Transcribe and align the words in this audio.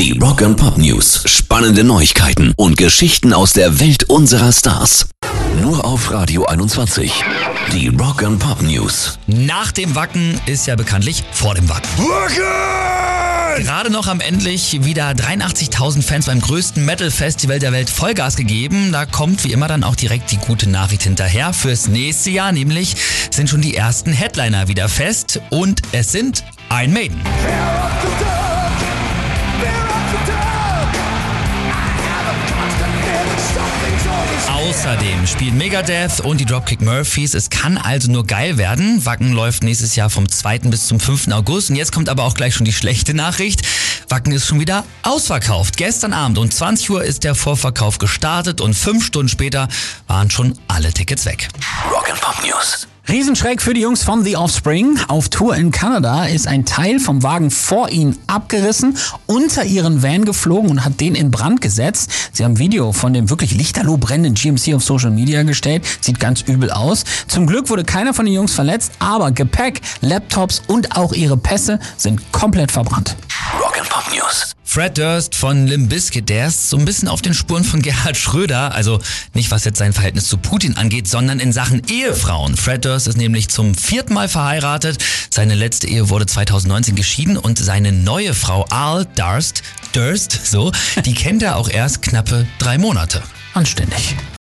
Die 0.00 0.18
Rock 0.18 0.40
and 0.40 0.56
Pop 0.56 0.78
News. 0.78 1.24
Spannende 1.26 1.84
Neuigkeiten 1.84 2.54
und 2.56 2.78
Geschichten 2.78 3.34
aus 3.34 3.52
der 3.52 3.80
Welt 3.80 4.04
unserer 4.04 4.50
Stars. 4.50 5.10
Nur 5.60 5.84
auf 5.84 6.10
Radio 6.10 6.46
21. 6.46 7.12
Die 7.70 7.88
Rock 7.88 8.22
and 8.22 8.38
Pop 8.38 8.62
News. 8.62 9.18
Nach 9.26 9.70
dem 9.72 9.94
Wacken 9.94 10.40
ist 10.46 10.66
ja 10.66 10.74
bekanntlich 10.74 11.22
vor 11.32 11.54
dem 11.54 11.68
Wacken. 11.68 11.90
Gerade 13.58 13.90
noch 13.90 14.06
am 14.06 14.20
endlich 14.22 14.82
wieder 14.84 15.10
83.000 15.10 16.00
Fans 16.00 16.24
beim 16.24 16.40
größten 16.40 16.82
Metal-Festival 16.82 17.58
der 17.58 17.72
Welt 17.72 17.90
Vollgas 17.90 18.36
gegeben. 18.36 18.92
Da 18.92 19.04
kommt 19.04 19.44
wie 19.44 19.52
immer 19.52 19.68
dann 19.68 19.84
auch 19.84 19.96
direkt 19.96 20.30
die 20.32 20.38
gute 20.38 20.70
Nachricht 20.70 21.02
hinterher 21.02 21.52
fürs 21.52 21.88
nächste 21.88 22.30
Jahr, 22.30 22.52
nämlich 22.52 22.96
sind 23.30 23.50
schon 23.50 23.60
die 23.60 23.76
ersten 23.76 24.14
Headliner 24.14 24.66
wieder 24.66 24.88
fest 24.88 25.42
und 25.50 25.82
es 25.92 26.10
sind 26.10 26.42
Iron 26.70 26.94
Maiden. 26.94 27.20
Außerdem 34.80 35.26
spielen 35.26 35.58
Megadeth 35.58 36.20
und 36.20 36.40
die 36.40 36.46
Dropkick 36.46 36.80
Murphys. 36.80 37.34
Es 37.34 37.50
kann 37.50 37.76
also 37.76 38.10
nur 38.10 38.26
geil 38.26 38.56
werden. 38.56 39.04
Wacken 39.04 39.34
läuft 39.34 39.62
nächstes 39.62 39.94
Jahr 39.94 40.08
vom 40.08 40.26
2. 40.26 40.60
bis 40.70 40.86
zum 40.86 40.98
5. 40.98 41.28
August. 41.32 41.68
Und 41.68 41.76
jetzt 41.76 41.92
kommt 41.92 42.08
aber 42.08 42.24
auch 42.24 42.32
gleich 42.32 42.54
schon 42.54 42.64
die 42.64 42.72
schlechte 42.72 43.12
Nachricht. 43.12 43.60
Wacken 44.08 44.32
ist 44.32 44.46
schon 44.46 44.58
wieder 44.58 44.84
ausverkauft. 45.02 45.76
Gestern 45.76 46.14
Abend 46.14 46.38
um 46.38 46.50
20 46.50 46.88
Uhr 46.88 47.04
ist 47.04 47.24
der 47.24 47.34
Vorverkauf 47.34 47.98
gestartet 47.98 48.62
und 48.62 48.72
fünf 48.72 49.04
Stunden 49.04 49.28
später 49.28 49.68
waren 50.06 50.30
schon 50.30 50.58
alle 50.66 50.94
Tickets 50.94 51.26
weg. 51.26 51.48
Rock 51.92 52.08
and 52.08 52.18
Pop 52.22 52.42
News. 52.42 52.89
Riesenschreck 53.10 53.60
für 53.60 53.74
die 53.74 53.80
Jungs 53.80 54.04
von 54.04 54.22
The 54.22 54.36
Offspring. 54.36 54.96
Auf 55.08 55.30
Tour 55.30 55.56
in 55.56 55.72
Kanada 55.72 56.26
ist 56.26 56.46
ein 56.46 56.64
Teil 56.64 57.00
vom 57.00 57.24
Wagen 57.24 57.50
vor 57.50 57.90
ihnen 57.90 58.16
abgerissen, 58.28 58.96
unter 59.26 59.64
ihren 59.64 60.00
Van 60.00 60.24
geflogen 60.24 60.70
und 60.70 60.84
hat 60.84 61.00
den 61.00 61.16
in 61.16 61.32
Brand 61.32 61.60
gesetzt. 61.60 62.12
Sie 62.32 62.44
haben 62.44 62.52
ein 62.52 62.58
Video 62.60 62.92
von 62.92 63.12
dem 63.12 63.28
wirklich 63.28 63.52
lichterloh 63.52 63.96
brennenden 63.96 64.34
GMC 64.34 64.76
auf 64.76 64.84
Social 64.84 65.10
Media 65.10 65.42
gestellt. 65.42 65.84
Sieht 66.00 66.20
ganz 66.20 66.42
übel 66.42 66.70
aus. 66.70 67.02
Zum 67.26 67.48
Glück 67.48 67.68
wurde 67.68 67.82
keiner 67.82 68.14
von 68.14 68.26
den 68.26 68.34
Jungs 68.34 68.52
verletzt, 68.52 68.92
aber 69.00 69.32
Gepäck, 69.32 69.80
Laptops 70.02 70.62
und 70.68 70.96
auch 70.96 71.12
ihre 71.12 71.36
Pässe 71.36 71.80
sind 71.96 72.30
komplett 72.30 72.70
verbrannt. 72.70 73.16
Pop 73.90 74.04
News. 74.14 74.54
Fred 74.64 74.96
Durst 74.96 75.34
von 75.34 75.66
Limp 75.66 75.90
Bizkit, 75.90 76.28
der 76.28 76.46
ist 76.46 76.70
so 76.70 76.78
ein 76.78 76.84
bisschen 76.84 77.08
auf 77.08 77.22
den 77.22 77.34
Spuren 77.34 77.64
von 77.64 77.82
Gerhard 77.82 78.16
Schröder. 78.16 78.72
Also 78.72 79.00
nicht 79.34 79.50
was 79.50 79.64
jetzt 79.64 79.78
sein 79.78 79.92
Verhältnis 79.92 80.28
zu 80.28 80.38
Putin 80.38 80.76
angeht, 80.76 81.08
sondern 81.08 81.40
in 81.40 81.52
Sachen 81.52 81.82
Ehefrauen. 81.88 82.56
Fred 82.56 82.84
Durst 82.84 83.08
ist 83.08 83.18
nämlich 83.18 83.48
zum 83.48 83.74
vierten 83.74 84.14
Mal 84.14 84.28
verheiratet. 84.28 85.02
Seine 85.28 85.56
letzte 85.56 85.88
Ehe 85.88 86.08
wurde 86.08 86.26
2019 86.26 86.94
geschieden 86.94 87.36
und 87.36 87.58
seine 87.58 87.90
neue 87.90 88.32
Frau 88.32 88.64
Al 88.70 89.06
Durst, 89.16 89.64
Durst, 89.92 90.46
so, 90.46 90.70
die 91.04 91.14
kennt 91.14 91.42
er 91.42 91.56
auch 91.56 91.68
erst 91.68 92.00
knappe 92.02 92.46
drei 92.58 92.78
Monate. 92.78 93.22
Anständig. 93.54 94.14